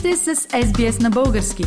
сте 0.00 0.16
с 0.16 0.34
SBS 0.66 0.96
на 1.06 1.10
български. 1.10 1.64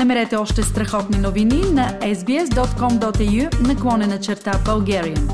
Намерете 0.00 0.36
още 0.36 0.60
страхотни 0.62 1.18
новини 1.26 1.60
на 1.78 1.86
sbs.com.au 2.16 3.44
наклонена 3.70 4.18
черта 4.26 4.52
Bulgarian. 4.68 5.24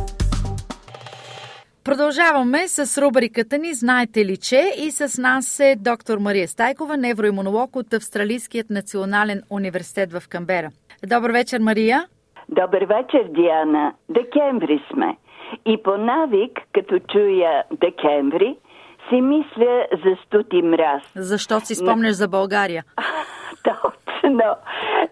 Продължаваме 1.85 2.59
с 2.69 3.03
рубриката 3.03 3.59
ни 3.59 3.75
Знаете 3.75 4.21
ли 4.25 4.37
че? 4.37 4.63
И 4.85 4.91
с 4.91 5.23
нас 5.23 5.61
е 5.61 5.77
доктор 5.91 6.19
Мария 6.19 6.49
Стайкова, 6.49 6.97
невроимунолог 6.97 7.77
от 7.77 7.95
Австралийският 7.95 8.71
национален 8.71 9.41
университет 9.51 10.13
в 10.13 10.29
Камбера. 10.29 10.71
Добър 11.07 11.31
вечер, 11.31 11.59
Мария. 11.61 12.05
Добър 12.49 12.83
вечер, 12.95 13.25
Диана. 13.37 13.95
Декември 14.09 14.79
сме. 14.93 15.17
И 15.67 15.83
по 15.83 15.97
навик, 15.97 16.53
като 16.73 16.99
чуя 17.13 17.65
декември, 17.81 18.57
си 19.13 19.21
мисля 19.21 19.87
за 20.05 20.17
студ 20.27 20.53
мраз. 20.53 21.03
Защо 21.17 21.61
си 21.61 21.75
спомняш 21.75 22.13
за 22.13 22.29
България? 22.29 22.85
Точно. 23.65 24.57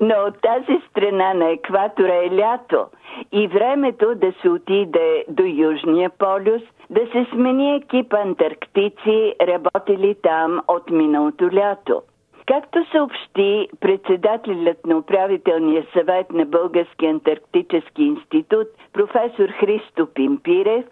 Но 0.00 0.14
от 0.28 0.40
тази 0.40 0.80
страна 0.90 1.34
на 1.34 1.50
екватора 1.50 2.14
е 2.14 2.36
лято 2.36 2.86
и 3.32 3.48
времето 3.48 4.14
да 4.14 4.32
се 4.42 4.48
отиде 4.48 5.24
до 5.28 5.42
Южния 5.42 6.10
полюс, 6.10 6.62
да 6.90 7.00
се 7.12 7.26
смени 7.32 7.76
екип 7.76 8.14
антарктици, 8.14 9.34
работили 9.42 10.16
там 10.22 10.60
от 10.68 10.90
миналото 10.90 11.50
лято. 11.52 12.02
Както 12.46 12.78
съобщи 12.92 13.68
председателят 13.80 14.86
на 14.86 14.96
управителния 14.96 15.86
съвет 15.92 16.32
на 16.32 16.44
Българския 16.44 17.10
антарктически 17.10 18.02
институт, 18.02 18.66
професор 18.92 19.48
Христо 19.60 20.06
Пимпирев, 20.14 20.84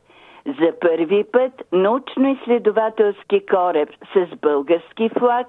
за 0.61 0.73
първи 0.80 1.25
път 1.33 1.53
научно-изследователски 1.73 3.47
кораб 3.51 3.89
с 4.15 4.37
български 4.37 5.11
флаг 5.19 5.47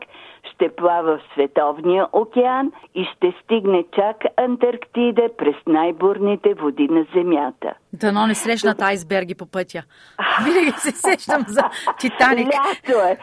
ще 0.54 0.70
плава 0.76 1.18
в 1.18 1.34
Световния 1.34 2.08
океан 2.14 2.72
и 2.96 3.06
ще 3.06 3.34
стигне 3.44 3.84
чак 3.96 4.18
Антарктида 4.38 5.30
през 5.38 5.56
най-бурните 5.68 6.54
води 6.54 6.88
на 6.88 7.06
Земята. 7.16 7.74
Дано 7.94 8.28
не 8.28 8.36
срещнат 8.36 8.82
айсберги 8.82 9.36
по 9.36 9.46
пътя. 9.52 9.84
Винаги 10.44 10.72
се 10.72 10.92
сещам 10.92 11.44
за 11.48 11.62
Титаник. 12.00 12.48
Лято 12.48 13.00
е. 13.08 13.18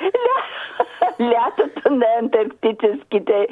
Лятото 1.20 1.90
на 1.90 2.06
антарктическите 2.22 3.46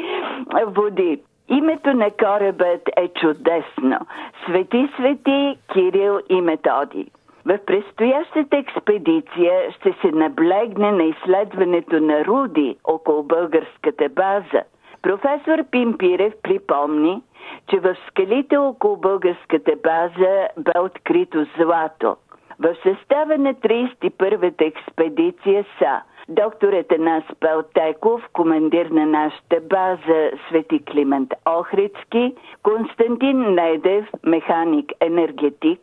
води. 0.66 1.20
Името 1.48 1.92
на 1.92 2.10
корабът 2.10 2.88
е 2.96 3.08
чудесно. 3.08 3.98
Свети 4.46 4.88
Свети 4.96 5.58
Кирил 5.72 6.20
и 6.28 6.40
Методи. 6.40 7.06
В 7.46 7.58
предстоящата 7.66 8.56
експедиция 8.56 9.72
ще 9.72 9.94
се 10.00 10.10
наблегне 10.12 10.92
на 10.92 11.04
изследването 11.04 12.00
на 12.00 12.24
руди 12.24 12.76
около 12.84 13.22
българската 13.22 14.08
база. 14.08 14.62
Професор 15.02 15.64
Пимпирев 15.70 16.32
припомни, 16.42 17.22
че 17.70 17.80
в 17.80 17.96
скалите 18.08 18.56
около 18.56 18.96
българската 18.96 19.72
база 19.82 20.48
бе 20.58 20.80
открито 20.80 21.46
злато. 21.58 22.16
В 22.60 22.76
състава 22.82 23.38
на 23.38 23.54
31-та 23.54 24.64
експедиция 24.64 25.64
са 25.78 26.00
доктор 26.28 26.72
Етанас 26.72 27.24
Пелтеков, 27.40 28.22
командир 28.32 28.86
на 28.86 29.06
нашата 29.06 29.60
база 29.60 30.30
Свети 30.48 30.84
Климент 30.84 31.30
Охридски, 31.46 32.34
Константин 32.62 33.54
Недев, 33.54 34.08
механик 34.26 34.92
енергетик, 35.00 35.80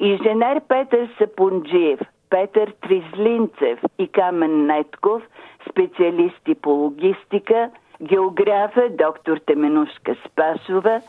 Инженер 0.00 0.60
Петър 0.68 1.08
Сапунджиев, 1.18 2.00
Петър 2.30 2.72
Тризлинцев 2.80 3.78
и 3.98 4.08
Камен 4.08 4.66
Нетков, 4.66 5.22
специалисти 5.70 6.54
по 6.54 6.70
логистика, 6.70 7.70
географа 8.02 8.88
доктор 8.90 9.38
Теменушка 9.46 10.16
Спасова, 10.26 11.00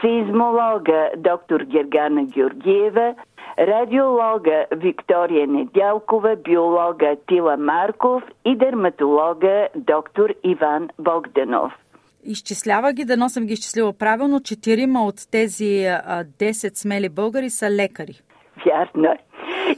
сеизмолога 0.00 1.10
доктор 1.16 1.60
Гергана 1.60 2.24
Георгиева, 2.24 3.14
радиолога 3.58 4.66
Виктория 4.72 5.46
Недялкова, 5.46 6.36
биолога 6.36 7.16
Тила 7.26 7.56
Марков 7.56 8.22
и 8.44 8.56
дерматолога 8.56 9.68
доктор 9.76 10.30
Иван 10.44 10.88
Богданов. 10.98 11.72
Изчислява 12.24 12.92
ги, 12.92 13.04
дано 13.04 13.28
съм 13.28 13.46
ги 13.46 13.52
изчислила 13.52 13.92
правилно, 13.92 14.40
четирима 14.40 15.06
от 15.06 15.14
тези 15.30 15.64
10 15.64 16.74
смели 16.74 17.08
българи 17.08 17.50
са 17.50 17.70
лекари. 17.70 18.20
Вярно 18.66 19.04
е. 19.04 19.18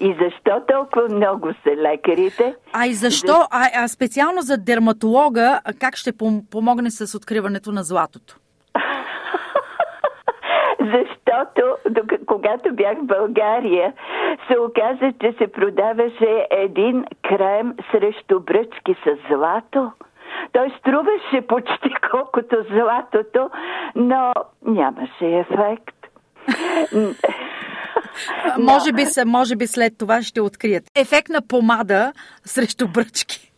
И 0.00 0.16
защо 0.22 0.62
толкова 0.69 1.15
много 1.15 1.49
са 1.49 1.77
лекарите? 1.77 2.55
А 2.72 2.87
и 2.87 2.93
защо, 2.93 3.32
За... 3.32 3.47
а, 3.50 3.71
а 3.75 3.88
специално 3.88 4.41
за 4.41 4.59
дерматолога, 4.59 5.60
как 5.81 5.97
ще 5.97 6.12
помогне 6.50 6.91
с 6.91 7.16
откриването 7.16 7.72
на 7.72 7.82
златото? 7.82 8.37
Защото 10.81 11.62
когато 12.26 12.75
бях 12.75 12.99
в 12.99 13.06
България, 13.06 13.93
се 14.47 14.59
оказа, 14.59 15.12
че 15.21 15.34
се 15.38 15.47
продаваше 15.47 16.47
един 16.50 17.05
крем 17.28 17.75
срещу 17.91 18.41
бръчки 18.41 18.94
с 19.05 19.16
злато. 19.31 19.93
Той 20.53 20.75
струваше 20.78 21.47
почти 21.49 21.91
колкото 22.10 22.56
златото, 22.71 23.50
но 23.94 24.32
нямаше 24.66 25.27
ефект. 25.27 25.94
може, 28.59 28.93
би, 28.93 29.05
може 29.27 29.56
би 29.56 29.66
след 29.66 29.99
това 29.99 30.22
ще 30.22 30.41
открият. 30.41 30.84
Ефектна 30.97 31.43
помада 31.49 32.12
срещу 32.44 32.88
бръчки. 32.88 33.53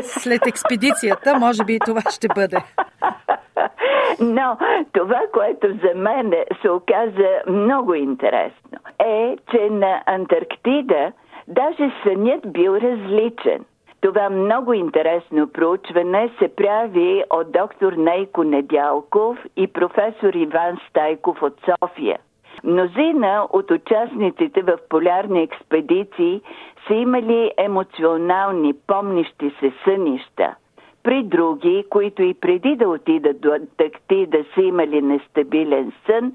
След 0.00 0.46
експедицията, 0.46 1.38
може 1.38 1.64
би 1.64 1.74
и 1.74 1.78
това 1.78 2.00
ще 2.10 2.28
бъде. 2.34 2.56
Но 4.20 4.58
това, 4.92 5.20
което 5.32 5.66
за 5.66 5.94
мен 5.94 6.32
се 6.62 6.70
оказа 6.70 7.42
много 7.48 7.94
интересно, 7.94 8.78
е, 8.98 9.36
че 9.50 9.70
на 9.70 10.02
Антарктида 10.06 11.12
даже 11.48 11.92
сънят 12.02 12.52
бил 12.52 12.70
различен. 12.70 13.64
Това 14.02 14.30
много 14.30 14.72
интересно 14.72 15.48
проучване 15.48 16.30
се 16.38 16.48
прави 16.56 17.24
от 17.30 17.52
доктор 17.52 17.92
Нейко 17.92 18.44
Недялков 18.44 19.38
и 19.56 19.66
професор 19.66 20.34
Иван 20.34 20.78
Стайков 20.88 21.42
от 21.42 21.54
София. 21.60 22.18
Мнозина 22.64 23.46
от 23.52 23.70
участниците 23.70 24.62
в 24.62 24.78
полярни 24.88 25.42
експедиции 25.42 26.40
са 26.86 26.94
имали 26.94 27.50
емоционални, 27.58 28.74
помнищи 28.86 29.52
се 29.60 29.72
сънища. 29.84 30.54
При 31.02 31.22
други, 31.22 31.84
които 31.90 32.22
и 32.22 32.34
преди 32.34 32.76
да 32.76 32.88
отидат 32.88 33.40
до 33.40 33.52
Антарктида 33.52 34.44
са 34.54 34.62
имали 34.62 35.02
нестабилен 35.02 35.92
сън, 36.06 36.32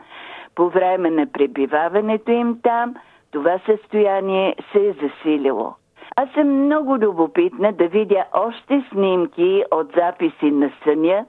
по 0.56 0.69
време 0.69 1.09
на 1.09 1.27
пребиваването 1.31 2.31
им 2.31 2.59
там, 2.63 2.95
това 3.31 3.59
състояние 3.66 4.56
се 4.72 4.88
е 4.88 4.94
засилило. 4.94 5.73
Аз 6.19 6.29
съм 6.33 6.66
много 6.66 6.97
любопитна 6.97 7.73
да 7.73 7.88
видя 7.88 8.25
още 8.33 8.83
снимки 8.91 9.63
от 9.72 9.91
записи 9.95 10.51
на 10.51 10.72
съня 10.83 11.25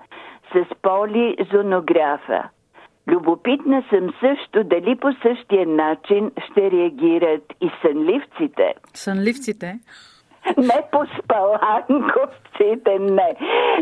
с 0.52 0.64
полизонографа. 0.82 2.48
Любопитна 3.08 3.84
съм 3.90 4.10
също 4.20 4.64
дали 4.64 4.96
по 4.96 5.08
същия 5.22 5.66
начин 5.66 6.30
ще 6.50 6.70
реагират 6.70 7.42
и 7.60 7.70
сънливците. 7.82 8.74
Сънливците? 8.94 9.78
Не 10.56 10.82
по 10.92 11.04
спаланковците, 11.18 12.98
не. 12.98 13.36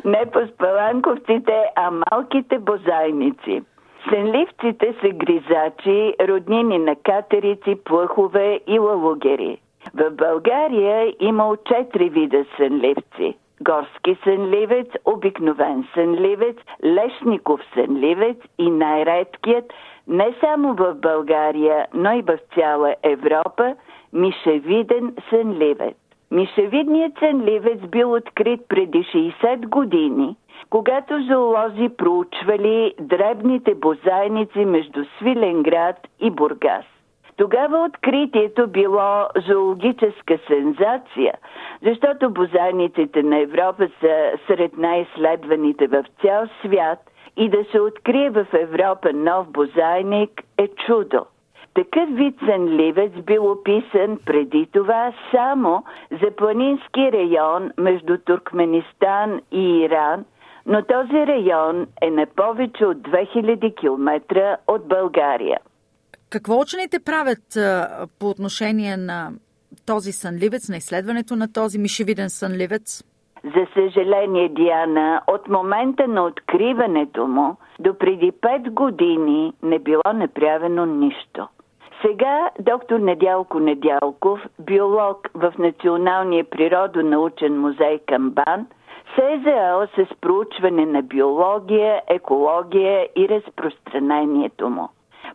Не 0.04 0.30
по 0.32 0.38
спаланковците, 0.54 1.64
а 1.76 1.90
малките 1.90 2.58
бозайници. 2.58 3.62
Сънливците 4.10 4.94
са 5.00 5.08
гризачи, 5.08 6.14
роднини 6.28 6.78
на 6.78 6.96
катерици, 6.96 7.76
плъхове 7.84 8.60
и 8.66 8.78
лалугери. 8.78 9.58
В 9.98 10.10
България 10.10 11.14
има 11.20 11.56
четири 11.64 12.08
вида 12.08 12.44
сънливци. 12.56 13.36
Горски 13.60 14.16
сънливец, 14.24 14.88
обикновен 15.04 15.84
сънливец, 15.94 16.56
лешников 16.84 17.60
сънливец 17.74 18.36
и 18.58 18.70
най-редкият 18.70 19.72
не 20.08 20.34
само 20.40 20.74
в 20.74 20.94
България, 20.94 21.86
но 21.94 22.12
и 22.12 22.22
в 22.22 22.38
цяла 22.54 22.94
Европа 23.02 23.74
мишевиден 24.12 25.14
сънливец. 25.30 25.96
Мишевидният 26.30 27.12
сънливец 27.18 27.80
бил 27.80 28.12
открит 28.12 28.60
преди 28.68 28.98
60 28.98 29.66
години, 29.66 30.36
когато 30.70 31.22
зоолози 31.22 31.88
проучвали 31.88 32.94
дребните 33.00 33.74
бозайници 33.74 34.64
между 34.64 35.04
Свиленград 35.18 35.96
и 36.20 36.30
Бургас. 36.30 36.84
Тогава 37.36 37.84
откритието 37.84 38.66
било 38.66 39.26
зоологическа 39.48 40.38
сензация, 40.46 41.34
защото 41.82 42.30
бозайниците 42.30 43.22
на 43.22 43.38
Европа 43.38 43.88
са 44.00 44.32
сред 44.46 44.76
най-изследваните 44.76 45.86
в 45.86 46.04
цял 46.22 46.44
свят 46.64 46.98
и 47.36 47.48
да 47.48 47.64
се 47.64 47.80
открие 47.80 48.30
в 48.30 48.46
Европа 48.52 49.12
нов 49.12 49.50
бозайник 49.50 50.42
е 50.58 50.68
чудо. 50.68 51.26
Такъв 51.74 52.08
вид 52.08 52.34
сънливец 52.46 53.12
бил 53.12 53.50
описан 53.50 54.18
преди 54.26 54.68
това 54.72 55.12
само 55.30 55.84
за 56.22 56.30
планински 56.30 57.12
район 57.12 57.70
между 57.78 58.18
Туркменистан 58.18 59.40
и 59.52 59.78
Иран 59.78 60.24
но 60.66 60.82
този 60.82 61.26
район 61.26 61.86
е 62.02 62.10
на 62.10 62.26
повече 62.26 62.86
от 62.86 62.96
2000 62.96 63.76
км 63.76 64.56
от 64.68 64.88
България. 64.88 65.58
Какво 66.36 66.60
учените 66.60 66.98
правят 67.04 67.56
а, 67.56 68.06
по 68.20 68.26
отношение 68.30 68.96
на 68.96 69.30
този 69.86 70.12
сънливец, 70.12 70.68
на 70.68 70.76
изследването 70.76 71.36
на 71.36 71.52
този 71.52 71.78
мишевиден 71.78 72.30
сънливец? 72.30 73.04
За 73.44 73.66
съжаление, 73.74 74.48
Диана, 74.48 75.22
от 75.26 75.48
момента 75.48 76.08
на 76.08 76.24
откриването 76.24 77.26
му 77.26 77.56
до 77.80 77.98
преди 77.98 78.32
5 78.32 78.70
години 78.70 79.52
не 79.62 79.78
било 79.78 80.12
направено 80.14 80.86
нищо. 80.86 81.48
Сега 82.02 82.50
доктор 82.60 82.98
Недялко 82.98 83.60
Недялков, 83.60 84.40
биолог 84.60 85.28
в 85.34 85.52
Националния 85.58 86.44
природонаучен 86.50 87.60
музей 87.60 87.98
Камбан, 88.08 88.66
се 89.14 89.32
е 89.32 89.40
заел 89.44 89.86
с 89.86 90.14
проучване 90.20 90.86
на 90.86 91.02
биология, 91.02 92.02
екология 92.08 93.08
и 93.16 93.28
разпространението 93.28 94.70
му. 94.70 94.88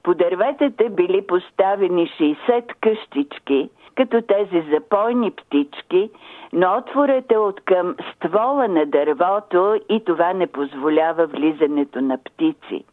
По 0.04 0.14
дърветата 0.14 0.90
били 0.90 1.28
поставени 1.28 2.08
60 2.08 2.74
къщички, 2.82 3.70
като 3.96 4.22
тези 4.22 4.64
запойни 4.72 5.32
птички, 5.32 6.10
но 6.54 6.78
отворът 6.78 7.32
е 7.32 7.38
от 7.38 7.62
към 7.62 7.96
ствола 8.16 8.68
на 8.68 8.86
дървото 8.86 9.80
и 9.90 10.04
това 10.06 10.34
не 10.34 10.48
позволява 10.48 11.28
влизането 11.28 12.02
на 12.02 12.18
птици. 12.18 12.84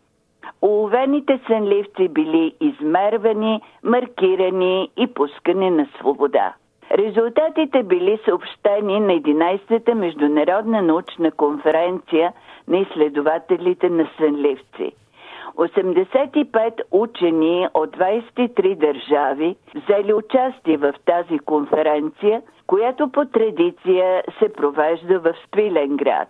Уловените 0.63 1.41
сънливци 1.47 2.09
били 2.09 2.55
измервани, 2.61 3.61
маркирани 3.83 4.91
и 4.97 5.07
пускани 5.07 5.71
на 5.71 5.87
свобода. 5.99 6.55
Резултатите 6.93 7.83
били 7.83 8.19
съобщени 8.25 9.01
на 9.01 9.13
11-та 9.13 9.95
Международна 9.95 10.83
научна 10.83 11.31
конференция 11.31 12.33
на 12.69 12.79
изследователите 12.79 13.91
на 13.91 14.11
сънливци. 14.19 14.93
85 15.59 16.81
учени 16.91 17.69
от 17.75 17.97
23 17.97 18.75
държави 18.77 19.57
взели 19.75 20.15
участие 20.15 20.77
в 20.77 20.95
тази 21.07 21.39
конференция, 21.39 22.43
която 22.67 23.09
по 23.13 23.25
традиция 23.25 24.23
се 24.39 24.53
провежда 24.53 25.19
в 25.19 25.35
Спиленград. 25.47 26.29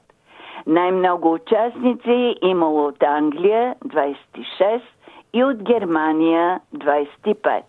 Най-много 0.67 1.33
участници 1.33 2.35
имало 2.43 2.87
от 2.87 3.03
Англия 3.03 3.75
26 3.87 4.81
и 5.33 5.45
от 5.45 5.63
Германия 5.63 6.61
25. 6.77 7.63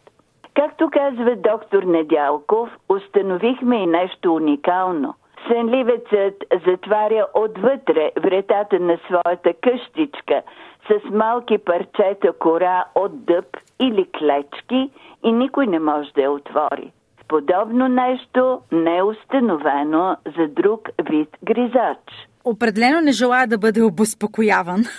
Както 0.53 0.89
казва 0.89 1.35
доктор 1.35 1.83
Недялков, 1.83 2.69
установихме 2.89 3.83
и 3.83 3.87
нещо 3.87 4.35
уникално. 4.35 5.13
Сънливецът 5.51 6.43
затваря 6.67 7.27
отвътре 7.33 8.11
вретата 8.23 8.79
на 8.79 8.97
своята 9.07 9.53
къщичка 9.61 10.41
с 10.87 11.09
малки 11.09 11.57
парчета 11.57 12.33
кора 12.39 12.85
от 12.95 13.25
дъб 13.25 13.57
или 13.79 14.07
клечки 14.17 14.91
и 15.23 15.31
никой 15.31 15.67
не 15.67 15.79
може 15.79 16.13
да 16.15 16.21
я 16.21 16.31
отвори. 16.31 16.91
Подобно 17.27 17.87
нещо 17.87 18.61
не 18.71 18.97
е 18.97 19.03
установено 19.03 20.17
за 20.37 20.47
друг 20.47 20.89
вид 21.09 21.29
гризач 21.43 22.29
определено 22.49 23.01
не 23.01 23.11
желая 23.11 23.47
да 23.47 23.57
бъде 23.57 23.81
обезпокояван. 23.83 24.85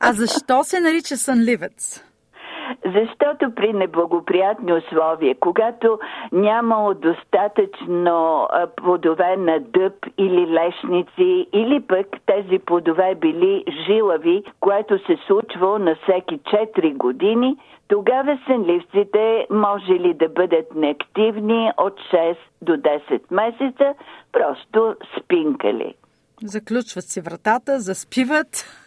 А 0.00 0.12
защо 0.12 0.64
се 0.64 0.80
нарича 0.80 1.16
сънливец? 1.16 2.04
Защото 2.84 3.54
при 3.54 3.72
неблагоприятни 3.72 4.72
условия, 4.72 5.36
когато 5.40 5.98
нямало 6.32 6.94
достатъчно 6.94 8.48
плодове 8.76 9.36
на 9.36 9.60
дъб 9.60 9.92
или 10.18 10.46
лешници, 10.46 11.46
или 11.52 11.80
пък 11.88 12.06
тези 12.26 12.58
плодове 12.58 13.14
били 13.14 13.64
жилави, 13.86 14.42
което 14.60 14.98
се 14.98 15.16
случвало 15.26 15.78
на 15.78 15.96
всеки 16.02 16.38
4 16.38 16.96
години, 16.96 17.56
тогава 17.88 18.38
сънливците 18.46 19.46
може 19.50 19.92
ли 19.92 20.14
да 20.14 20.28
бъдат 20.28 20.74
неактивни 20.74 21.70
от 21.78 21.94
6 22.12 22.36
до 22.62 22.72
10 22.72 23.20
месеца, 23.30 23.94
просто 24.32 24.96
спинкали. 25.18 25.94
Заключват 26.42 27.04
си 27.04 27.20
вратата, 27.20 27.80
заспиват. 27.80 28.85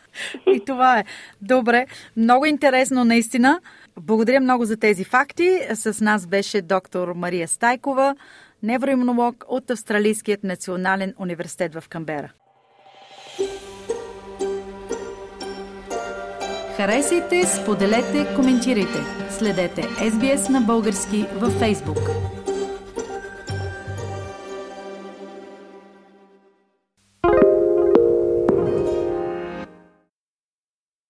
И 0.53 0.65
това 0.65 0.99
е. 0.99 1.03
Добре, 1.41 1.85
много 2.17 2.45
интересно 2.45 3.03
наистина. 3.03 3.59
Благодаря 3.99 4.39
много 4.39 4.65
за 4.65 4.77
тези 4.77 5.03
факти. 5.03 5.59
С 5.73 6.01
нас 6.01 6.27
беше 6.27 6.61
доктор 6.61 7.13
Мария 7.15 7.47
Стайкова, 7.47 8.15
невроимунолог 8.63 9.45
от 9.47 9.71
Австралийският 9.71 10.43
национален 10.43 11.13
университет 11.17 11.73
в 11.75 11.83
Камбера. 11.89 12.31
Харесайте, 16.77 17.45
споделете, 17.45 18.27
коментирайте. 18.35 18.99
Следете 19.29 19.81
SBS 19.81 20.49
на 20.49 20.61
български 20.61 21.25
във 21.33 21.53
Facebook. 21.53 22.38